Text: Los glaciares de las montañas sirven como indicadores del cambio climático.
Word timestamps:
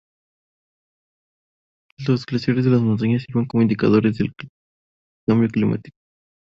Los 2.07 2.25
glaciares 2.25 2.65
de 2.65 2.71
las 2.71 2.81
montañas 2.81 3.21
sirven 3.21 3.45
como 3.45 3.61
indicadores 3.61 4.17
del 4.17 4.33
cambio 5.27 5.47
climático. 5.47 5.95